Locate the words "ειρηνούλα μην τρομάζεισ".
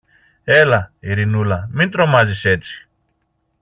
0.99-2.45